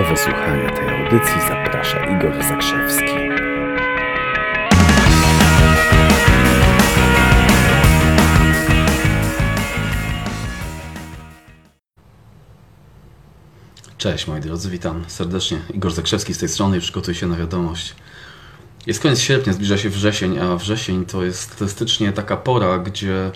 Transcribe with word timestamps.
Do 0.00 0.06
wysłuchania 0.06 0.70
tej 0.70 0.88
audycji 0.88 1.40
zaprasza 1.48 2.06
Igor 2.06 2.44
Zakrzewski. 2.44 3.04
Cześć 13.98 14.26
moi 14.26 14.40
drodzy, 14.40 14.70
witam 14.70 15.04
serdecznie. 15.08 15.60
Igor 15.74 15.92
Zakrzewski 15.92 16.34
z 16.34 16.38
tej 16.38 16.48
strony 16.48 16.76
i 16.76 16.80
przygotuj 16.80 17.14
się 17.14 17.26
na 17.26 17.36
wiadomość. 17.36 17.94
Jest 18.86 19.02
koniec 19.02 19.20
sierpnia, 19.20 19.52
zbliża 19.52 19.78
się 19.78 19.90
wrzesień, 19.90 20.38
a 20.38 20.56
wrzesień 20.56 21.06
to 21.06 21.24
jest 21.24 21.40
statystycznie 21.40 22.12
taka 22.12 22.36
pora, 22.36 22.78
gdzie 22.78 23.30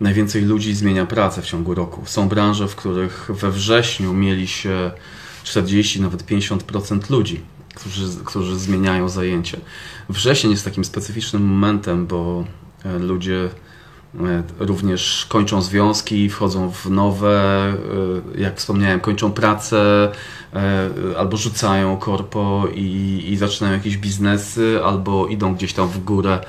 najwięcej 0.00 0.44
ludzi 0.44 0.74
zmienia 0.74 1.06
pracę 1.06 1.42
w 1.42 1.46
ciągu 1.46 1.74
roku. 1.74 2.02
Są 2.06 2.28
branże, 2.28 2.68
w 2.68 2.76
których 2.76 3.30
we 3.30 3.50
wrześniu 3.50 4.14
mieli 4.14 4.48
się 4.48 4.90
40, 5.46 6.00
nawet 6.00 6.26
50% 6.26 7.10
ludzi, 7.10 7.40
którzy, 7.74 8.24
którzy 8.24 8.58
zmieniają 8.58 9.08
zajęcie. 9.08 9.60
Wrzesień 10.08 10.50
jest 10.50 10.64
takim 10.64 10.84
specyficznym 10.84 11.42
momentem, 11.42 12.06
bo 12.06 12.44
e, 12.84 12.98
ludzie 12.98 13.48
e, 14.20 14.42
również 14.58 15.26
kończą 15.28 15.62
związki, 15.62 16.30
wchodzą 16.30 16.70
w 16.70 16.90
nowe, 16.90 17.66
e, 18.36 18.40
jak 18.40 18.56
wspomniałem, 18.58 19.00
kończą 19.00 19.32
pracę 19.32 20.12
albo 21.18 21.36
rzucają 21.36 21.96
korpo 21.96 22.64
i, 22.74 23.24
i 23.28 23.36
zaczynają 23.36 23.74
jakieś 23.76 23.96
biznesy, 23.96 24.80
albo 24.84 25.26
idą 25.26 25.54
gdzieś 25.54 25.72
tam 25.72 25.88
w 25.88 26.04
górę 26.04 26.40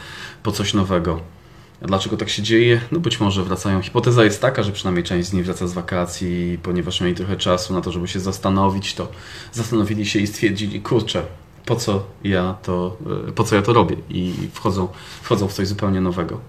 po 0.44 0.52
coś 0.52 0.73
nowego. 0.73 1.37
Dlaczego 1.81 2.17
tak 2.17 2.30
się 2.30 2.44
dzieje? 2.44 2.81
No 2.91 2.99
być 2.99 3.20
może 3.20 3.44
wracają. 3.44 3.81
Hipoteza 3.81 4.23
jest 4.23 4.41
taka, 4.41 4.63
że 4.63 4.72
przynajmniej 4.72 5.04
część 5.04 5.30
z 5.30 5.34
nich 5.34 5.45
wraca 5.45 5.67
z 5.67 5.73
wakacji, 5.73 6.59
ponieważ 6.63 7.02
mieli 7.02 7.16
trochę 7.16 7.38
czasu 7.38 7.73
na 7.73 7.81
to, 7.81 7.91
żeby 7.91 8.08
się 8.08 8.20
zastanowić, 8.20 8.94
to 8.94 9.08
zastanowili 9.52 10.05
się 10.05 10.20
i 10.20 10.27
stwierdzili, 10.27 10.81
kurczę, 10.81 11.23
po 11.66 11.76
co 11.76 12.03
ja 12.23 12.55
to, 12.64 12.98
e, 13.28 13.31
po 13.31 13.44
co 13.44 13.55
ja 13.55 13.61
to 13.61 13.73
robię 13.73 13.95
i 14.09 14.33
wchodzą, 14.53 14.88
wchodzą 15.22 15.48
w 15.48 15.53
coś 15.53 15.67
zupełnie 15.67 16.02
nowego. 16.02 16.39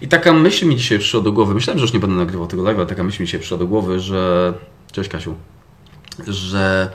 I 0.00 0.08
taka 0.08 0.32
myśl 0.32 0.66
mi 0.66 0.76
dzisiaj 0.76 0.98
przyszła 0.98 1.20
do 1.20 1.32
głowy, 1.32 1.54
myślałem, 1.54 1.78
że 1.78 1.84
już 1.84 1.92
nie 1.92 2.00
będę 2.00 2.16
nagrywał 2.16 2.46
tego 2.46 2.62
live, 2.62 2.78
ale 2.78 2.86
taka 2.86 3.04
myśl 3.04 3.22
mi 3.22 3.26
dzisiaj 3.26 3.40
przyszła 3.40 3.58
do 3.58 3.66
głowy, 3.66 4.00
że, 4.00 4.54
cześć 4.92 5.10
Kasiu, 5.10 5.34
że 6.26 6.90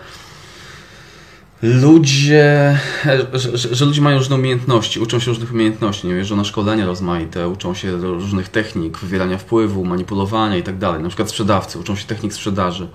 ludzie, 1.61 2.79
że, 3.33 3.57
że, 3.57 3.85
ludzie 3.85 4.01
mają 4.01 4.17
różne 4.17 4.35
umiejętności, 4.35 4.99
uczą 4.99 5.19
się 5.19 5.31
różnych 5.31 5.53
umiejętności, 5.53 6.07
nie 6.07 6.13
jeżdżą 6.13 6.35
na 6.35 6.43
szkolenia 6.43 6.85
rozmaite, 6.85 7.49
uczą 7.49 7.73
się 7.73 7.97
różnych 7.97 8.49
technik, 8.49 8.97
wywierania 8.97 9.37
wpływu, 9.37 9.85
manipulowania 9.85 10.57
i 10.57 10.63
tak 10.63 10.77
dalej. 10.77 11.03
Na 11.03 11.09
przykład 11.09 11.29
sprzedawcy 11.29 11.79
uczą 11.79 11.95
się 11.95 12.05
technik 12.05 12.33
sprzedaży. 12.33 12.87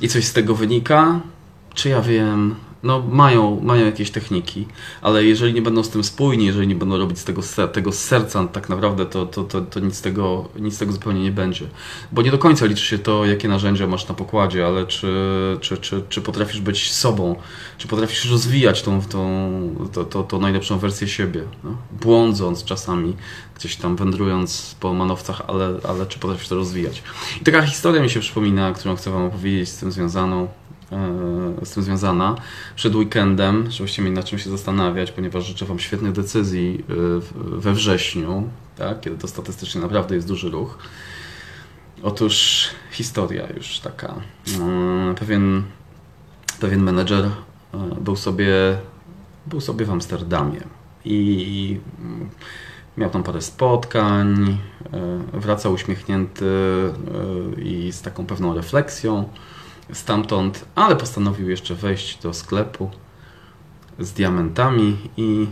I 0.00 0.08
coś 0.08 0.24
z 0.24 0.32
tego 0.32 0.54
wynika? 0.54 1.20
Czy 1.74 1.88
ja 1.88 2.00
wiem? 2.00 2.54
No, 2.82 3.02
mają, 3.10 3.60
mają 3.60 3.86
jakieś 3.86 4.10
techniki, 4.10 4.66
ale 5.02 5.24
jeżeli 5.24 5.54
nie 5.54 5.62
będą 5.62 5.82
z 5.82 5.90
tym 5.90 6.04
spójni, 6.04 6.46
jeżeli 6.46 6.66
nie 6.68 6.74
będą 6.74 6.98
robić 6.98 7.18
z 7.18 7.24
tego, 7.24 7.42
tego 7.72 7.92
z 7.92 7.98
serca, 7.98 8.44
tak 8.44 8.68
naprawdę 8.68 9.06
to, 9.06 9.26
to, 9.26 9.44
to, 9.44 9.60
to 9.60 9.80
nic, 9.80 10.02
tego, 10.02 10.48
nic 10.58 10.78
tego 10.78 10.92
zupełnie 10.92 11.22
nie 11.22 11.30
będzie. 11.30 11.66
Bo 12.12 12.22
nie 12.22 12.30
do 12.30 12.38
końca 12.38 12.66
liczy 12.66 12.84
się 12.84 12.98
to, 12.98 13.24
jakie 13.24 13.48
narzędzia 13.48 13.86
masz 13.86 14.08
na 14.08 14.14
pokładzie, 14.14 14.66
ale 14.66 14.86
czy, 14.86 15.08
czy, 15.60 15.76
czy, 15.76 16.02
czy 16.08 16.20
potrafisz 16.20 16.60
być 16.60 16.92
sobą, 16.92 17.36
czy 17.78 17.88
potrafisz 17.88 18.30
rozwijać 18.30 18.82
tą, 18.82 19.02
tą, 19.02 19.50
tą, 19.92 20.04
tą, 20.04 20.24
tą 20.24 20.40
najlepszą 20.40 20.78
wersję 20.78 21.08
siebie, 21.08 21.42
no? 21.64 21.76
błądząc 22.00 22.64
czasami, 22.64 23.16
gdzieś 23.56 23.76
tam 23.76 23.96
wędrując 23.96 24.76
po 24.80 24.94
manowcach, 24.94 25.42
ale, 25.46 25.74
ale 25.88 26.06
czy 26.06 26.18
potrafisz 26.18 26.48
to 26.48 26.54
rozwijać. 26.54 27.02
I 27.40 27.44
taka 27.44 27.62
historia 27.62 28.02
mi 28.02 28.10
się 28.10 28.20
przypomina, 28.20 28.72
którą 28.72 28.96
chcę 28.96 29.10
Wam 29.10 29.22
opowiedzieć 29.22 29.68
z 29.68 29.76
tym 29.76 29.92
związaną. 29.92 30.48
E, 30.92 31.64
z 31.66 31.70
tym 31.70 31.82
związana 31.82 32.36
przed 32.76 32.94
weekendem, 32.94 33.70
żebyście 33.70 34.02
mieli 34.02 34.14
na 34.14 34.22
czym 34.22 34.38
się 34.38 34.50
zastanawiać, 34.50 35.12
ponieważ 35.12 35.46
życzę 35.46 35.64
Wam 35.64 35.78
świetnych 35.78 36.12
decyzji 36.12 36.84
e, 36.88 36.94
we 37.58 37.72
wrześniu, 37.72 38.48
tak, 38.76 39.00
kiedy 39.00 39.18
to 39.18 39.28
statystycznie 39.28 39.80
naprawdę 39.80 40.14
jest 40.14 40.28
duży 40.28 40.50
ruch. 40.50 40.78
Otóż 42.02 42.66
historia 42.90 43.48
już 43.56 43.78
taka. 43.78 44.14
E, 44.60 45.14
pewien, 45.14 45.62
pewien 46.60 46.82
menedżer 46.82 47.30
był 48.00 48.16
sobie, 48.16 48.78
był 49.46 49.60
sobie 49.60 49.86
w 49.86 49.90
Amsterdamie 49.90 50.60
i 51.04 51.80
miał 52.96 53.10
tam 53.10 53.22
parę 53.22 53.42
spotkań, 53.42 54.58
wracał 55.32 55.72
uśmiechnięty 55.72 56.44
i 57.62 57.92
z 57.92 58.02
taką 58.02 58.26
pewną 58.26 58.54
refleksją 58.54 59.28
stamtąd, 59.92 60.64
ale 60.74 60.96
postanowił 60.96 61.50
jeszcze 61.50 61.74
wejść 61.74 62.22
do 62.22 62.34
sklepu 62.34 62.90
z 63.98 64.12
diamentami 64.12 64.96
i 65.16 65.46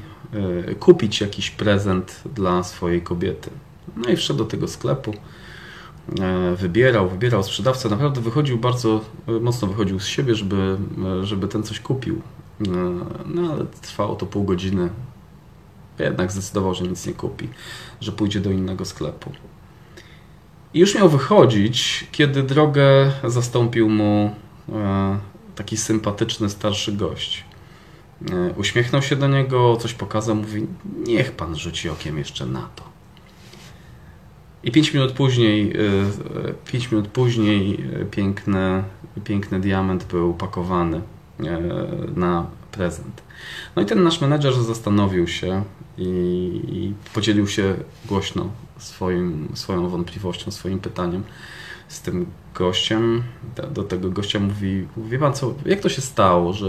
y, 0.70 0.74
kupić 0.74 1.20
jakiś 1.20 1.50
prezent 1.50 2.22
dla 2.34 2.62
swojej 2.62 3.02
kobiety. 3.02 3.50
No 3.96 4.08
i 4.08 4.16
wszedł 4.16 4.38
do 4.38 4.44
tego 4.44 4.68
sklepu, 4.68 5.10
y, 5.12 6.56
wybierał, 6.56 7.08
wybierał 7.08 7.42
sprzedawca, 7.42 7.88
naprawdę 7.88 8.20
wychodził 8.20 8.58
bardzo 8.58 9.00
y, 9.28 9.40
mocno 9.40 9.68
wychodził 9.68 10.00
z 10.00 10.06
siebie, 10.06 10.34
żeby, 10.34 10.76
żeby 11.22 11.48
ten 11.48 11.62
coś 11.62 11.80
kupił. 11.80 12.22
No 13.26 13.52
ale 13.52 13.66
trwało 13.66 14.16
to 14.16 14.26
pół 14.26 14.44
godziny. 14.44 14.88
Jednak 15.98 16.32
zdecydował, 16.32 16.74
że 16.74 16.84
nic 16.84 17.06
nie 17.06 17.12
kupi, 17.12 17.48
że 18.00 18.12
pójdzie 18.12 18.40
do 18.40 18.50
innego 18.50 18.84
sklepu. 18.84 19.32
I 20.74 20.78
już 20.78 20.94
miał 20.94 21.08
wychodzić, 21.08 22.06
kiedy 22.12 22.42
drogę 22.42 23.12
zastąpił 23.24 23.88
mu 23.88 24.34
e, 24.72 25.18
taki 25.54 25.76
sympatyczny 25.76 26.50
starszy 26.50 26.92
gość. 26.92 27.44
E, 28.30 28.52
uśmiechnął 28.56 29.02
się 29.02 29.16
do 29.16 29.28
niego, 29.28 29.76
coś 29.76 29.94
pokazał, 29.94 30.36
mówi: 30.36 30.66
Niech 31.06 31.32
pan 31.32 31.56
rzuci 31.56 31.88
okiem 31.88 32.18
jeszcze 32.18 32.46
na 32.46 32.68
to. 32.76 32.84
I 34.62 34.72
pięć 34.72 34.94
minut 34.94 35.12
później, 35.12 35.72
e, 35.72 36.70
pięć 36.72 36.92
minut 36.92 37.08
później 37.08 37.84
piękny, 38.10 38.84
piękny 39.24 39.60
diament 39.60 40.04
był 40.04 40.34
pakowany 40.34 41.00
na 42.16 42.46
prezent. 42.78 43.22
No 43.76 43.82
i 43.82 43.86
ten 43.86 44.02
nasz 44.02 44.20
menedżer 44.20 44.54
zastanowił 44.54 45.28
się 45.28 45.62
i, 45.98 46.10
i 46.72 46.94
podzielił 47.14 47.46
się 47.46 47.74
głośno 48.06 48.50
swoim, 48.78 49.48
swoją 49.54 49.88
wątpliwością, 49.88 50.50
swoim 50.50 50.78
pytaniem 50.78 51.22
z 51.88 52.00
tym 52.00 52.26
gościem. 52.54 53.22
Do 53.74 53.82
tego 53.82 54.10
gościa 54.10 54.40
mówi, 54.40 54.86
wie 54.96 55.18
pan 55.18 55.32
co, 55.34 55.54
jak 55.66 55.80
to 55.80 55.88
się 55.88 56.02
stało, 56.02 56.52
że 56.52 56.68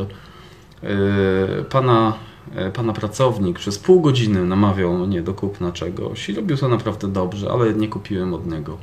yy, 0.84 1.66
pana, 1.70 2.14
yy, 2.56 2.72
pana 2.72 2.94
pracownik 2.94 3.59
przez 3.59 3.80
pół 3.80 4.02
godziny 4.02 4.46
namawiał 4.46 4.94
mnie 4.94 5.22
do 5.22 5.34
kupna 5.34 5.72
czegoś 5.72 6.30
i 6.30 6.34
robił 6.34 6.58
to 6.58 6.68
naprawdę 6.68 7.08
dobrze, 7.08 7.52
ale 7.52 7.74
nie 7.74 7.88
kupiłem 7.88 8.34
od 8.34 8.47
niego. 8.47 8.78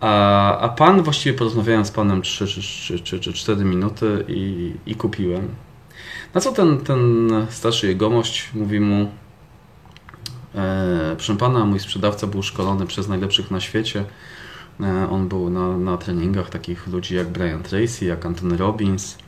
A, 0.00 0.58
a 0.58 0.68
pan 0.68 1.02
właściwie 1.02 1.38
porozmawiałem 1.38 1.84
z 1.84 1.90
panem 1.90 2.22
3 2.22 2.46
czy, 2.46 3.00
czy, 3.00 3.20
czy 3.20 3.32
4 3.32 3.64
minuty 3.64 4.24
i, 4.28 4.72
i 4.86 4.94
kupiłem. 4.94 5.48
Na 6.34 6.40
co 6.40 6.52
ten, 6.52 6.78
ten 6.78 7.30
starszy 7.50 7.86
jegomość 7.86 8.50
mówi 8.54 8.80
mu, 8.80 9.10
e, 10.54 11.14
proszę 11.16 11.36
pana, 11.36 11.64
mój 11.64 11.80
sprzedawca 11.80 12.26
był 12.26 12.42
szkolony 12.42 12.86
przez 12.86 13.08
najlepszych 13.08 13.50
na 13.50 13.60
świecie. 13.60 14.04
E, 14.80 15.08
on 15.10 15.28
był 15.28 15.50
na, 15.50 15.78
na 15.78 15.96
treningach 15.96 16.50
takich 16.50 16.86
ludzi 16.86 17.14
jak 17.14 17.28
Brian 17.28 17.62
Tracy, 17.62 18.04
jak 18.04 18.26
Anthony 18.26 18.56
Robbins. 18.56 19.18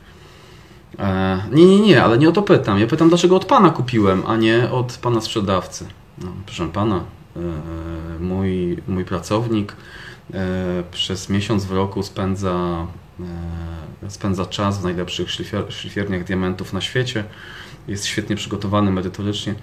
E, 0.99 1.37
nie, 1.51 1.65
nie, 1.65 1.79
nie, 1.79 2.03
ale 2.03 2.17
nie 2.17 2.29
o 2.29 2.31
to 2.31 2.41
pytam. 2.41 2.79
Ja 2.79 2.87
pytam, 2.87 3.09
dlaczego 3.09 3.35
od 3.35 3.45
pana 3.45 3.69
kupiłem, 3.69 4.23
a 4.27 4.35
nie 4.35 4.71
od 4.71 4.97
pana 5.01 5.21
sprzedawcy. 5.21 5.85
No, 6.17 6.27
proszę 6.45 6.67
pana, 6.67 7.03
e, 7.35 7.39
mój, 8.19 8.77
mój 8.87 9.05
pracownik 9.05 9.75
e, 10.33 10.83
przez 10.91 11.29
miesiąc 11.29 11.65
w 11.65 11.71
roku 11.71 12.03
spędza 12.03 12.87
spędza 14.07 14.45
czas 14.45 14.79
w 14.79 14.83
najlepszych 14.83 15.31
szlifier, 15.31 15.73
szlifierniach 15.73 16.23
diamentów 16.23 16.73
na 16.73 16.81
świecie, 16.81 17.23
jest 17.87 18.05
świetnie 18.05 18.35
przygotowany 18.35 18.91
merytorycznie. 18.91 19.55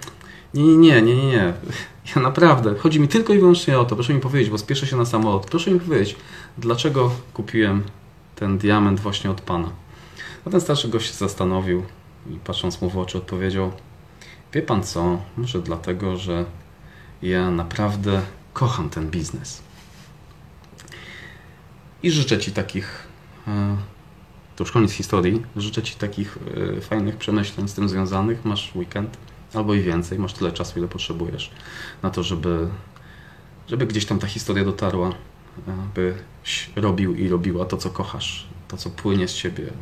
Nie, 0.53 0.77
nie, 0.77 1.01
nie, 1.01 1.15
nie, 1.15 1.27
nie. 1.27 1.53
Ja 2.15 2.21
naprawdę, 2.21 2.75
chodzi 2.75 2.99
mi 2.99 3.07
tylko 3.07 3.33
i 3.33 3.39
wyłącznie 3.39 3.79
o 3.79 3.85
to, 3.85 3.95
proszę 3.95 4.13
mi 4.13 4.19
powiedzieć, 4.19 4.49
bo 4.49 4.57
spieszę 4.57 4.87
się 4.87 4.95
na 4.95 5.05
samolot, 5.05 5.45
proszę 5.45 5.71
mi 5.71 5.79
powiedzieć, 5.79 6.15
dlaczego 6.57 7.11
kupiłem 7.33 7.83
ten 8.35 8.57
diament 8.57 8.99
właśnie 8.99 9.31
od 9.31 9.41
Pana. 9.41 9.69
No 10.45 10.51
ten 10.51 10.61
starszy 10.61 10.87
gość 10.87 11.07
się 11.07 11.13
zastanowił 11.13 11.83
i 12.29 12.39
patrząc 12.43 12.81
mu 12.81 12.89
w 12.89 12.97
oczy 12.97 13.17
odpowiedział, 13.17 13.71
wie 14.53 14.61
Pan 14.61 14.83
co, 14.83 15.21
może 15.37 15.61
dlatego, 15.61 16.17
że 16.17 16.45
ja 17.21 17.51
naprawdę 17.51 18.21
kocham 18.53 18.89
ten 18.89 19.09
biznes. 19.09 19.61
I 22.03 22.11
życzę 22.11 22.39
Ci 22.39 22.51
takich 22.51 23.06
e, 23.06 23.06
to 24.55 24.63
już 24.63 24.71
koniec 24.71 24.91
historii. 24.91 25.43
Życzę 25.55 25.83
Ci 25.83 25.95
takich 25.95 26.37
y, 26.77 26.81
fajnych 26.81 27.17
przemyśleń 27.17 27.67
z 27.67 27.73
tym 27.73 27.89
związanych. 27.89 28.45
Masz 28.45 28.75
weekend 28.75 29.17
albo 29.53 29.73
i 29.73 29.81
więcej, 29.81 30.19
masz 30.19 30.33
tyle 30.33 30.51
czasu, 30.51 30.79
ile 30.79 30.87
potrzebujesz 30.87 31.51
na 32.03 32.09
to, 32.09 32.23
żeby, 32.23 32.67
żeby 33.67 33.87
gdzieś 33.87 34.05
tam 34.05 34.19
ta 34.19 34.27
historia 34.27 34.65
dotarła, 34.65 35.11
byś 35.95 36.69
robił 36.75 37.15
i 37.15 37.29
robiła 37.29 37.65
to, 37.65 37.77
co 37.77 37.89
kochasz, 37.89 38.47
to, 38.67 38.77
co 38.77 38.89
płynie 38.89 39.27
z 39.27 39.33
Ciebie. 39.33 39.73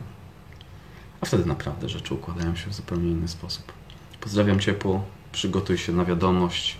A 1.21 1.25
wtedy 1.25 1.45
naprawdę 1.45 1.89
rzeczy 1.89 2.13
układają 2.13 2.55
się 2.55 2.69
w 2.69 2.73
zupełnie 2.73 3.11
inny 3.11 3.27
sposób. 3.27 3.71
Pozdrawiam 4.21 4.59
ciepło, 4.59 5.03
przygotuj 5.31 5.77
się 5.77 5.93
na 5.93 6.05
wiadomość. 6.05 6.77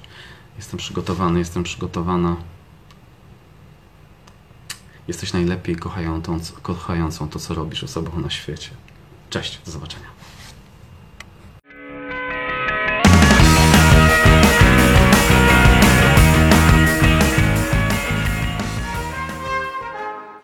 Jestem 0.57 0.77
przygotowany, 0.77 1.39
jestem 1.39 1.63
przygotowana. 1.63 2.35
Jesteś 5.07 5.33
najlepiej 5.33 5.75
kochającą, 5.75 6.39
kochającą 6.61 7.29
to, 7.29 7.39
co 7.39 7.53
robisz 7.53 7.83
osobą 7.83 8.19
na 8.19 8.29
świecie. 8.29 8.69
Cześć, 9.29 9.59
do 9.65 9.71
zobaczenia. 9.71 10.07